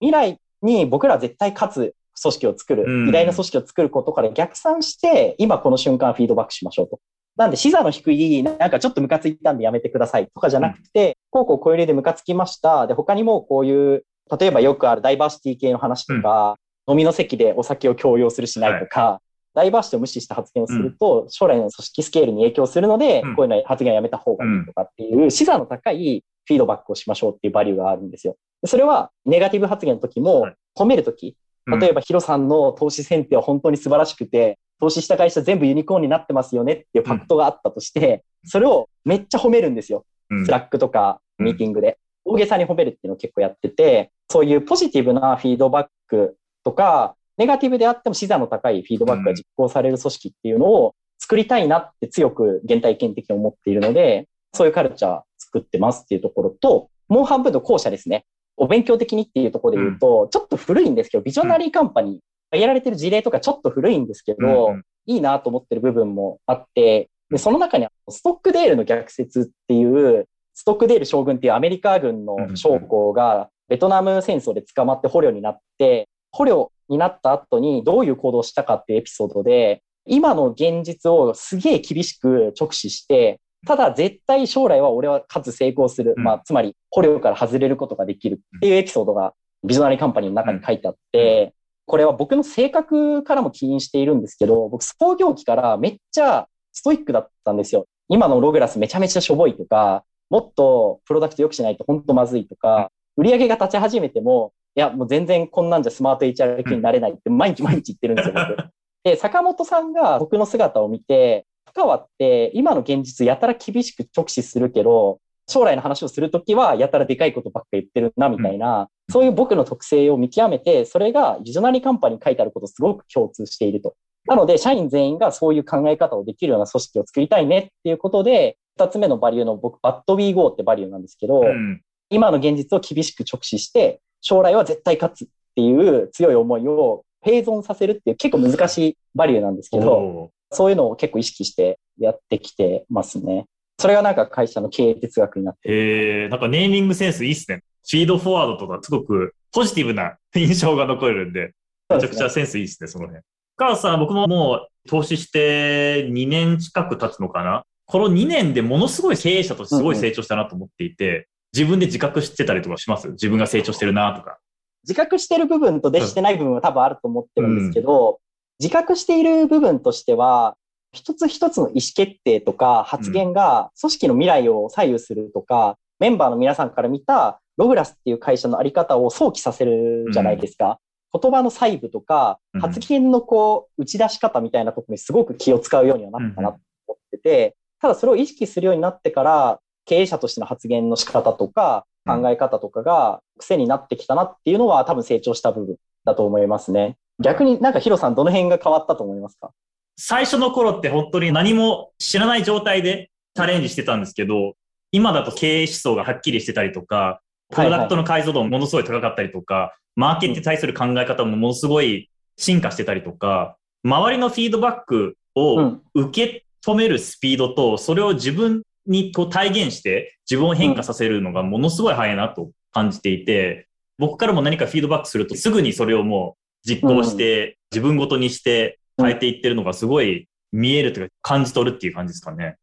[0.00, 7.00] 未来に僕ら絶対勝つ組織を作る、偉大な組織を作ることから逆算して、今この瞬間フィードバックしましょうと。
[7.36, 12.88] なんで、視座の低い、なんかちょっとムカついたんでやめてくださいとかじゃなくて、こうこうこういう例でムカつきました。
[12.88, 14.04] で、他にもこういう、
[14.38, 16.56] 例えばよくあるダイバーシティ系の話とか、
[16.88, 19.20] 飲みの席でお酒を強要するしないとか、
[19.58, 28.36] ダイバーシティを無視した発言をすると、将来の組織スケールに影響するので、こういうの発言をやめた方がいいとかっていう、視座の高いフィードバックをしましょうっていうバリューがあるんですよ。
[28.64, 40.04] それは、ネガティブ発言の時も、褒める時、例えばヒロさんの投資選定は本当に素晴らしくて、投資した会社全部ユニコーンになってますよねっていうファクトがあったとして、それをめっちゃ褒めるんですよ。
[40.44, 41.98] Slack とかミーティングで。
[42.24, 58.24] 大げさに褒めるっていうのを結構やってて、そういうポジティブなフィードバックとか、ネガティブであっても視座の高いフィードバックが実行される組織っていうのを作りたいなって強く現体験的に思っているので、そういうカルチャー作ってますっていうところと、もう半分の後者ですね。
[58.56, 64.74] お勉強的にっていうところで言うと、ちょっと古いんですけど、ビジョナリーカンパニー、やられてる事例とかちょっと古いんですけど、
[65.06, 86.14] いいなと思ってる部分もあって、で、その中にストックデールの逆説っていう、ストックデール将軍っていうアメリカ軍の将校がベトナム戦争で捕まって捕虜になって、捕虜になった後にどういう行動をしたかっていうエピソードで、今の現実をすげえ厳しく直視して、ただ絶対将来は俺は勝つ成功する。
[86.16, 91.54] まあ、つまり捕虜から外れることができるっていうエピソードがビジョナリーカンパニーの中に書いてあって、
[91.86, 97.86] これは僕の性格からも起因しているんですけど、僕創業期からめっちゃストイックだったんですよ。
[98.08, 108.70] 今のログラスめちゃめちゃしょぼいとか、もっとプロダクト良くしないと本当まずいとか、売り上げが立ち始めても、いや、もう全然こんなんじゃスマート HR 系になれないって 毎日毎日言ってるんですよ、僕。
[109.04, 123.94] で、坂本さんが僕の姿を見て、深川って今の現実やたら厳しく直視するけど、将来の話をするときはやたらでかいことばっか言ってるな、みたいな、うん、そういう僕の特性を見極めて、それがビジョナリーカンパニーに書いてあることすごく共通していると。
[124.26, 143.46] なので、社員全員がそういう考え方をできるような組織を作りたいねっていうことで、二つ目のバリューの僕、バッドビーゴーってバリューなんですけど、うん、今の現実を厳しく直視して、将来は絶対勝つっていう強い思いを併存させるっていう結構難しいバリューなんですけど、そういうのを結構意識してやってきてますね。
[143.78, 146.24] それがなんか会社の経営哲学になってる。
[146.24, 147.62] えなんかネーミングセンスいいっすね。
[147.88, 151.52] フィードフォワードとかすごくポジティブな印象が残るんで、
[151.88, 153.22] めちゃくちゃセンスいいっすね、その辺。
[153.56, 163.08] 母さん、僕ももう投資して2年近く経つのかなこの2年でものすごい経営者としてすごい成長したなと思っていて、自分で自覚してたりとかします？
[163.10, 164.38] 自分が成長してるなとか。
[164.84, 168.16] 自覚してる部分とでしてない部分は多分あると思ってるんですけど、うん、
[168.58, 170.56] 自覚している部分としては、
[170.92, 180.78] 一つ一つの意思決定とか発言が組織の未来を左右するとか、メンバーの皆さんから見たログラスっていう会社のあり方を想起させるじゃないですか。
[181.12, 196.96] 言葉の細部とか、発言のこう、打ち出し方みたいなところにすごく気を使うようにはなったなと思ってて、ただそれを意識するようになってから、経営者としての発言の仕方とか、考え方とかが癖になってきたなっていうのは多分成長した部分だと思いますね。
[197.20, 199.50] 逆になんかヒロさんどの辺が変わったと思いますか？
[199.96, 204.54] 最初の頃って本当に何も知らない状態でチャレンジしてたんですけど、
[204.92, 207.20] 今だと経営思想がはっきりしてたりとか、
[207.50, 232.56] プロダクトの解像度もものすごい高かったりとか、はいはい、マーケットに対する考え方もものすごい進化してたりとか、周りのフィードバックを受け止めるスピードと、それを自分にこう体現して自分を変化させるのがものすごい早いなと感じていて、僕からも何かフィードバックするとすぐにそれをもう実行して、自分ごとにして変えていってるのがすごい見えるというか感じ取るっていう感じですかね。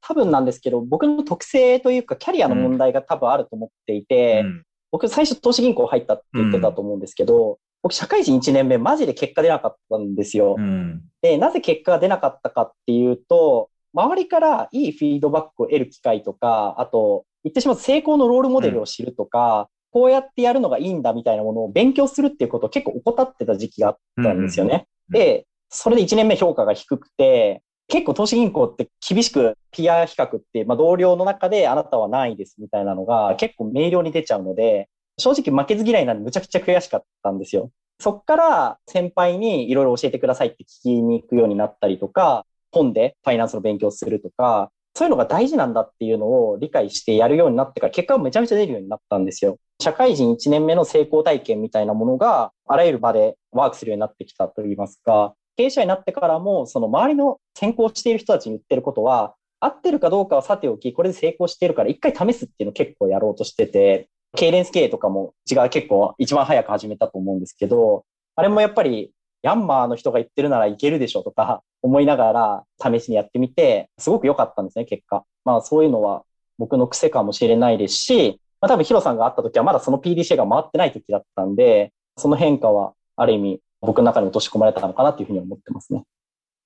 [0.00, 10.56] 多分なんですけど、僕の特性というかキャリアの問題が多分あると思っていて、うん、僕最初投資銀行入ったって言ってたと思うんですけど、うん、僕社会人1年目マジで結果出なかったんですよ。
[10.58, 24.86] うん、で、なぜ結果が出なかったかっていうと、周りからいいフィードバックを得る機会とか、あと、言ってしまうと成功のロールモデルを知るとか、こうやってやるのがいいんだみたいなものを勉強するっていうことを結構怠ってた時期があったんですよね。
[25.10, 37.70] で、それで1年目評価が低くて、結構投資銀行って厳しくピア比較って、まあ、同僚の中であなたは何位ですみたいなのが結構明瞭に出ちゃうので、正直負けず嫌いなんでむちゃくちゃ悔しかったんですよ。
[38.00, 49.56] そっから先輩にいろいろ教えてくださいって聞きに行くようになったりとか、本でファイナンスの勉強するとか、そういうのが大事なんだっていうのを理解してやるようになってから結果がめちゃめちゃ出るようになったんですよ。
[49.80, 68.04] 社会人1年目の成功体験みたいなものがあらゆる場でワークするようになってきたといいますか、経営者になってからもその周りの先行している人たちに言ってることは合ってるかどうかはさておき、これで成功しているから一回試すっていうのを結構やろうとしてて、ケイレンス経営とかも違う結構一番早く始めたと思うんですけど、
[68.34, 75.24] あれもやっぱりヤンマーの人が言ってるならいけるでしょとか思いながら試しにやってみて、すごく良かったんですね、結果。
[75.44, 76.22] まあそういうのは
[76.58, 86.04] 僕の癖かもしれないですし、まあ多分ヒロさんが会った時はまだその PDCA が回ってない時だったんで、その変化はある意味僕の中に落とし込まれたのかなというふうに思ってますね。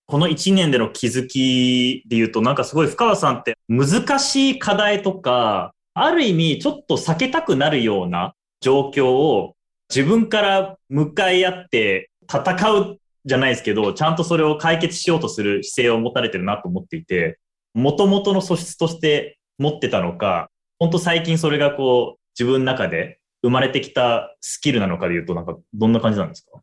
[0.07, 9.57] この1年での気づきで言うと、なんかすごい深川さんって難しい課題とか、ある意味ちょっと避けたくなるような状況を
[9.88, 17.39] 自分から向かい合って戦うじゃないですけど、ちゃんとそれを解決しようとする姿勢を持たれてるなと思っていて、
[17.75, 26.61] 元々の素質として持ってたのか、本当最近それがこう自分の中で生まれてきたスキルなのかで言うと、なんかどんな感じなんですか？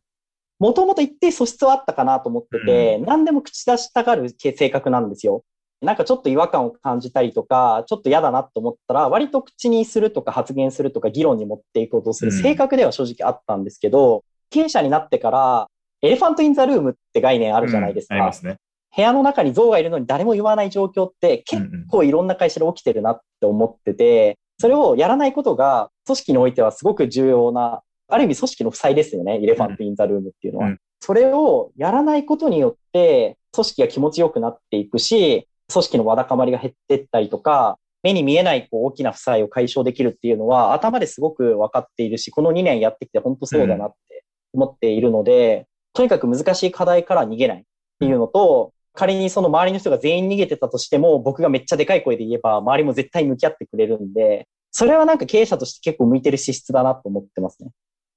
[0.58, 5.44] もともと一定素質はあったかなと思ってて、うん、何でも口出したがる性格なんですよ。
[5.82, 15.68] なんかちょっと違和感を感じたりとか、ちょっと嫌だなと思ったら、割と口にするとか発言するとか議論に持っていこうとする性格では正直あったんですけど、うん、経営者になってから、
[16.04, 18.14] elephant in the room って概念あるじゃないですか。
[18.14, 18.58] うん、ありますね。
[18.94, 30.66] 部屋の中に象がいるのに誰も言わない状況って結構いろんな会社で起きてるなって思ってて、それをやらないことが組織においてはすごく重要なある意味組織の負債ですよね、イレファント・イン・ザ・ルームっていうのは。
[30.66, 47.62] うん、それをやらないことによって、組織が気持ちよくなっていくし、組織のわだかまりが減っていったりとか、目に見えないこう大きな負債を解消できるっていうのは頭ですごく分かっているし、この2年やってきて本当そうだなって思っているので、うん、とにかく難しい課題から逃げないっ
[48.00, 57.70] ていうのと、仮にその周りの人が全員逃げてたとしても、僕がめっちゃでかい声で言えば、周りも絶対向き合ってくれるんで、それはなんか経営者として結構向いてる資質だなと思ってますね。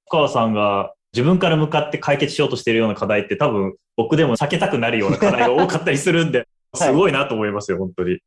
[0.06, 8.18] 深川さんが自分から向かって解決しようとしているような課題って多分僕でも避けたくなるような課題が多かったりするんで、 すごいなと思いますよ、はい、本当に。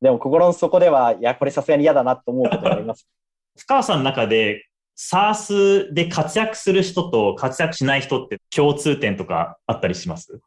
[0.00, 3.06] でも心の底では、いや、これさすがに嫌だなと思うことがあります。
[3.56, 4.64] 深川さんの中で、
[5.10, 10.40] SARS で活躍する人と活躍しない人って共通点とかあったりします？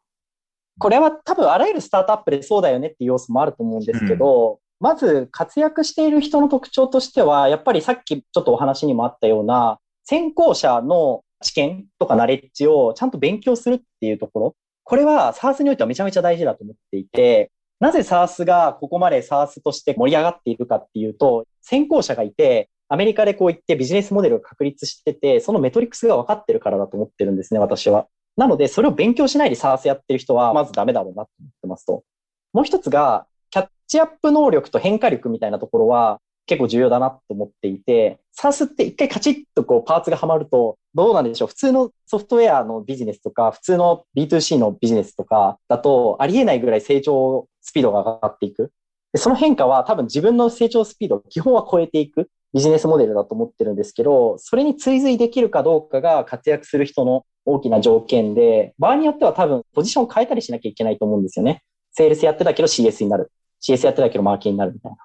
[0.78, 14.54] これは多分あらゆるスタートアップでそうだよねっていう要素もあると思うんですけど、うん、まず活躍している人の特徴としては、やっぱりさっきちょっとお話にもあったような、先行者の知見とかナレッジをちゃんと勉強するっていうところ。
[14.84, 28.06] これは SARS においてはめちゃめちゃ大事だと思っていて、なぜ SARS がここまで SARS として盛り上がっているかっていうと、先行者がいて、アメリカでこう言ってビジネスモデルが確立してて、そのメトリックスが分かってるからだと思ってるんですね、私は。
[28.36, 32.04] なので、それを勉強しないで SARS やってる人は、まずダメだろうなと思ってますと。
[32.52, 48.70] もう一つが、キャッチアップ能力と変化力みたいなところは、結構重要だなと思っていて、サースって一回カチッとこうパーツがはまると、どうなんでしょう普通のソフトウェアのビジネスとか、普通の B2C のビジネスとかだと、ありえないぐらい成長スピードが上がっていく。
[49.12, 61.62] でその変化は多分自分の成長スピードを基本は超えていくビジネスモデルだと思ってるんですけど、それに追随できるかどうかが活躍する人の大きな条件で、場合によっては多分ポジションを変えたりしなきゃいけないと思うんですよね。
[61.92, 63.30] セールスやってたけど CS になる。
[63.62, 64.96] CS やってたけどマーケになるみたいな。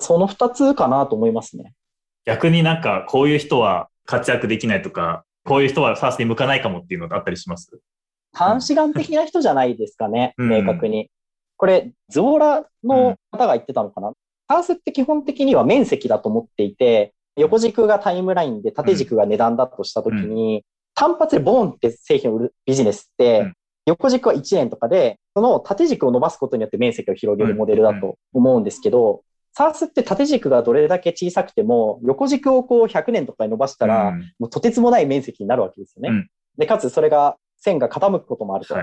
[0.00, 1.74] その二つかなと思いますね。
[2.24, 7.70] 逆になんかこういう人は活躍できないとか、こういう人は SARS に向かないかもっていうのがあったりします？
[8.32, 11.08] 短視眼的な人じゃないですかね、明確に。
[11.56, 14.12] これ、ズボラの方が言ってたのかな、
[14.48, 23.52] サースって基本的には面積だと思っていて、横軸がタイムラインで縦軸が値段だとしたときに、単発でボーンって製品を売るビジネスって、
[23.86, 29.22] 横軸は1円とかで、その縦軸を伸ばすことによって面積を広げるモデルだと思うんですけど、
[29.52, 36.28] サースって縦軸がどれだけ小さくても、横軸をこう100年とかに伸ばしたら、もうとてつもない面積になるわけですよね。
[36.58, 38.74] で、かつそれが線が傾くこともあると。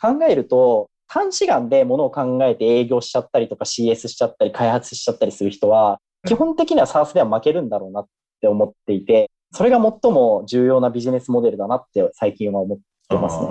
[0.00, 8.06] 考えると、短視眼でものを考えて営業しちゃったりとか CS しちゃったり開発しちゃったりする人は、基本的には SARS では負けるんだろうなっ
[8.40, 12.78] て思っていて、それが最も重要なビジネスモデルだなって最近は思っ
[13.10, 13.46] てますね。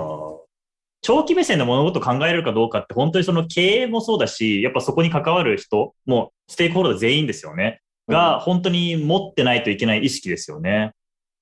[1.02, 7.80] 長期目線で物事を考えるかどうかって本当にその経営もそうだし、やっぱそこに関わる人、もステークホルダー全員ですよね。
[8.08, 10.90] が本当に持ってないといけない意識ですよね。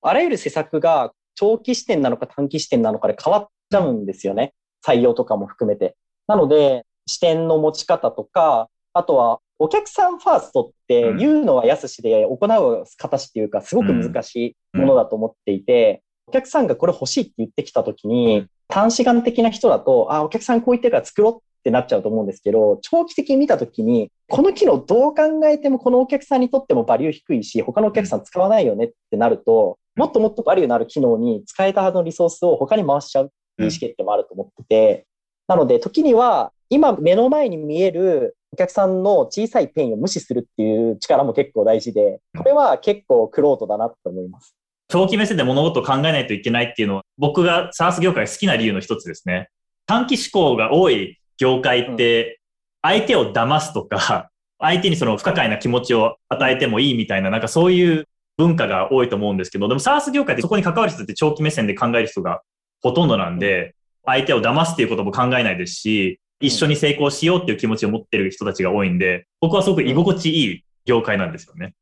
[0.03, 4.53] あらゆる施策が長期視点なのか短期視点なのかで変わっちゃうんですよね。
[4.85, 5.95] 採用とかも含めて。
[6.31, 35.05] なので、視点の持ち方とか、あとは、お客さんファーストって言うのは安しで行う形っていうか、すごく難しいものだと思っていて、お客さんがこれ欲しいって言ってきたときに、短視眼的な人だと、あ、お客さんこう言ってるから作ろうってなっちゃうと思うんですけど、長期的に見たときに、この機能どう考えてもこのお客さんにとってもバリュー低いし、他のお客さん使わないよねってなると、もっともっとバリューのある機能に使えたはずのリソースを他に回しちゃう意思決定もあると思ってて、
[35.51, 44.55] なので、時には、今目の前に見えるお客さんの小さいペインを無視するっていう力も結構大事で、これは結構クロートだなと思います。
[44.87, 49.49] 長期目線で物事を考えないといけないっていうのは、僕が SaaS 業界好きな理由の一つですね。
[49.87, 52.39] 短期思考が多い業界って、
[52.81, 62.41] 相手を騙すとか、相手にその不可解な気持ちを与えてもいいみたいな、なんかそういう文化が多いと思うんですけど、でも SARS 業界ってそこに関わる人って長期目線で考える人が
[62.81, 63.75] ほとんどなんで、
[64.05, 71.75] 相手を騙すっていうことも考えないですし、一緒に成功しようっていう気持ちを持ってる人たちが多いんで、僕はすごく居心地いい業界なんですよね。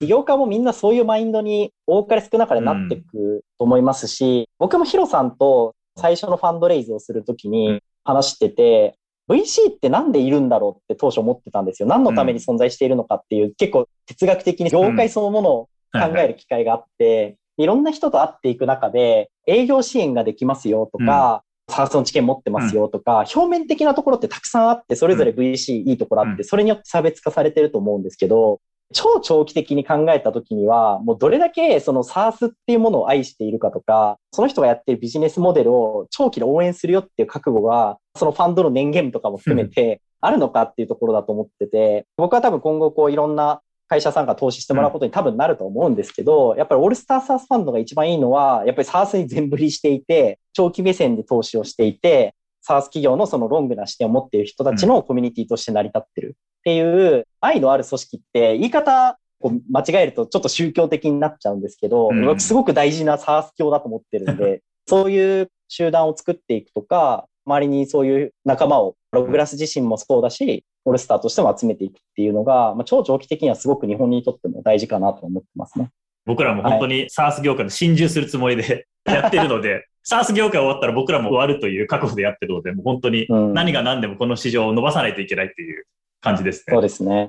[0.00, 8.98] 起業家もみんなそういうマインドに多かれ少なかれなっていくと思いますし、うん、僕もヒロさんと最初のファンドレイズをするときに話してて、
[9.28, 11.88] うん、VC ってなんでいるんだろうって当初思ってたんですよ。
[11.88, 28.60] 何のために存在しているのかっていう、うん、結構哲学的に業界そのものを考える機会があって、いろんな人と会っていく中で、営業支援ができますよとか、サースの知見持ってますよとか、表面的なところってたくさんあって、それぞれ VC いいところあって、それによって差別化されてると思うんですけど、
[28.92, 56.36] 超長期的に考えたときには、もうどれだけその SARS っていうものを愛しているかとか、その人がやってるビジネスモデルを長期で応援するよっていう覚悟が、そのファンドの年限とかも含めてあるのかっていうところだと思ってて、僕は多分今後こういろんな会社さんが投資してもらうことに多分なると思うんですけど、やっぱりオールスターサースファンドが一番いいのは、やっぱりサースに全振りしていて、長期目線で投資をしていて、サース企業のそのロングな視点を持っている人たちのコミュニティとして成り立ってる。
[56.60, 75.90] っていう愛のある組織って言い方こう間違えるとちょっと宗教的になっちゃうんですけど、うん、すごく大事なサース教だと思ってるんで、 そういう集団を作っていくとか、周りにそういう仲間を、ログラス自身もそうだし、オールスターとしても集めていくっていうのが、まあ、超長期的にはすごく日本にとっても大事かなと思ってますね。
[76.26, 85.86] 僕らも本当に SARS 業界の心中するつもりで やってるので、SARS 業界終わったら僕らも終わるという覚悟でやってるので、もう本当に何が何でもこの市場を伸ばさないといけないっていう
[86.20, 86.74] 感じですね。
[86.74, 87.28] そうですね。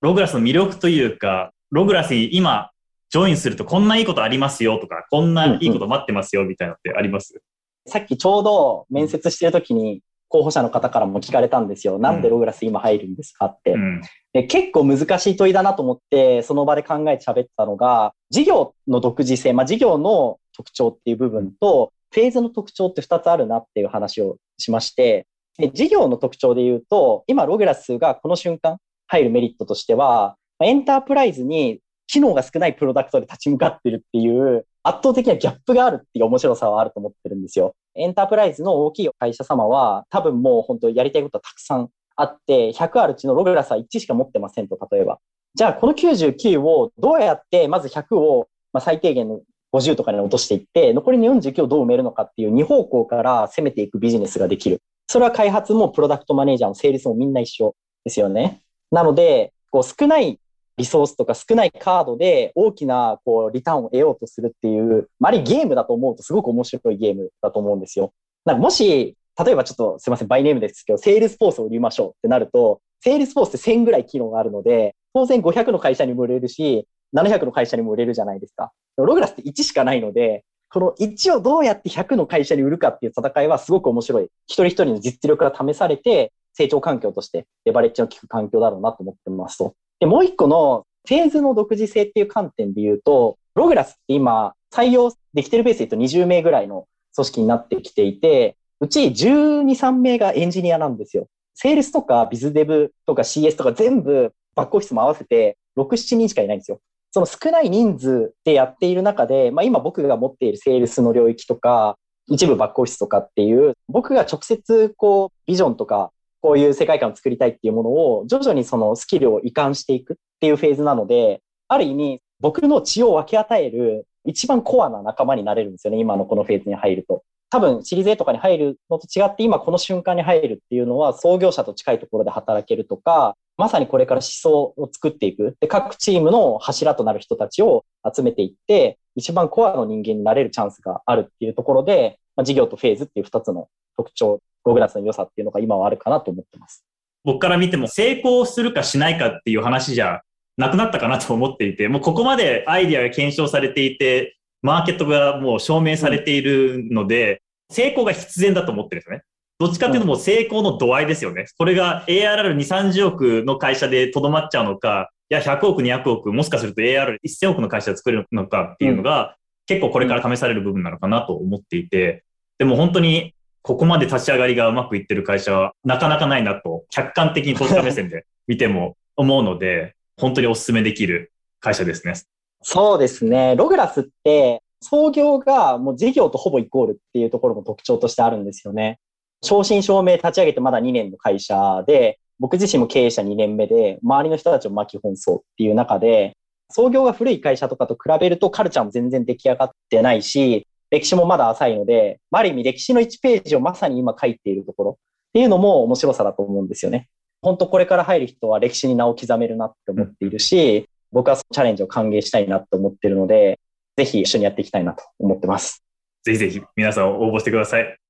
[0.00, 2.70] ログラスの魅力というか、ログラスに今、
[3.10, 7.38] ジョインするとこんないいことありますよとか、こんないいこと待ってますよみたいなのってあります、うん
[7.86, 10.00] うん、さっきちょうど面接してる時に
[10.34, 12.00] 候補者の方からも聞かれたんですよ。
[12.00, 13.70] なんでログラス今入るんですかって。
[13.74, 25.26] うん、で結構難しい問いだなと思って、その場で考えて喋ったのが、事業の独自性、まあ事業の特徴っていう部分と、フェーズの特徴って2つあるなっていう話をしまして、
[25.56, 31.78] で事業の特徴で言うと、今ログラスがこの瞬間入るメリットとしては、エンタープライズに
[32.08, 37.74] 機能が少ないプロダクトで立ち向かってるっていう圧倒的なギャップがあるっていう面白さはあると思ってるんですよ。
[37.96, 45.18] エンタープライズの大きい会社様は多分もう本当やりたいことはたくさんあって、100あるうちのログラスは1しか持ってませんと、例えば。
[45.54, 49.40] じゃあこの99をどうやってまず100を、まあ、最低限の
[49.72, 54.80] 50とかに落としていって、残りの49をどう埋めるのかっていう2方向から攻めていくビジネスができる。
[55.06, 57.74] それは開発もプロダクトマネージャーもセールスもみんな一緒
[58.04, 58.60] ですよね。
[58.90, 60.38] なので、こう少ない
[60.76, 68.12] リソースとか少ないカードで大きなこうリターンを得ようとするっていう、まあ、あれゲームだと思うとすごく面白いゲームだと思うんですよ。
[68.44, 78.72] なんかもし、例えばちょっとすいません、 by name ですけど、セールスフォースを売りましょうってなると、セールスフォースって1000ぐらい機能があるので、当然500の会社にも売れるし、700の会社にも売れるじゃないですか。
[78.96, 84.24] ログラスって1しかないので、この1をどうやって100の会社に売るかっていう戦いはすごく面白い。
[84.46, 89.74] 一人一人の実力が試されて、成長環境としてレバレッジの効く環境だろうなと思ってますと。
[90.04, 101.26] で、もう一個のフェーズの独自性っていう観点で言うと、ログラスって今採用できてるベースで言うと20名ぐらいの組織になってきていて、うち12、3名がエンジニアなんですよ。
[101.54, 106.80] セールスとかビズデブとか CS とか全部バックオフィスも合わせて6、7人しかいないんですよ。
[107.10, 111.96] その少ない人数でやっている中で、まあ今僕が持っているセールスの領域とか、
[112.26, 116.10] 一部バックオフィスとかっていう、僕が直接こうビジョンとか
[116.44, 125.98] こういう世界観を作りたいっていうものを徐々にそのスキルを移管していくっていうフェーズなので、ある意味僕の血を分け与える一番コアな仲間になれるんですよね。
[125.98, 127.22] 今のこのフェーズに入ると。
[127.48, 135.56] 多分、シリーズ A とかに入るのと違って、今この瞬間に入るっていうのは、創業者と近いところで働けるとか、まさにこれから思想を作っていく。
[135.60, 146.84] で、各チームの柱となる人たちを集めていって、一番コアの人間になれるチャンスがあるっていうところで、まあ、事業とフェーズっていう二つの特徴ログラスの良さっていうのが今はあるかなと思ってます。
[147.24, 150.22] 僕から見ても成功するかしないかっていう話じゃ
[150.56, 159.22] なくなったかなと思っていて、もうここまでアイディアが検証されていて、マーケットがもう証明されているので、成功が必然だと思ってるんですね。
[159.58, 161.46] どっちかっていうともう成功の度合いですよね。
[161.56, 169.36] これが ARR2、30億の会社でとどまっちゃうのか、いや、100億、200億、もしかすると AR1000 億の会社で作れるのかっていうのが、
[169.66, 172.24] 結構これから試される部分なのかなと思っていて、
[172.58, 173.33] でも本当に
[173.64, 182.12] ここまで立ち上がりがうまくいってる会社はなかなかないなと、客観的に投資家目線で 見ても思うので、本当にお勧めできる会社ですね。
[182.60, 183.56] そうですね。
[183.56, 188.98] ログラスって、創業がもう事業とほぼイコールっていうところも特徴としてあるんですよね。
[189.42, 196.36] 正真正銘立ち上げてまだ2年の会社で、僕自身も経営者2年目で、周りの人たちを巻き本層っていう中で、
[196.68, 207.08] 創業が古い会社とかと比べるとカルチャーも全然出来上がってないし、歴史もまだ浅いので、ある意味歴史の1ページをまさに今書いているところっていうのも面白さだと思うんですよね。
[207.42, 213.58] 本当これから入る人は歴史に名を刻めるなって思っているし、僕はそのチャレンジを歓迎したいなと思ってるので、
[213.96, 215.84] ぜひ一緒にやっていきたいなと思ってます。
[216.22, 218.03] ぜひぜひ皆さん応募してください。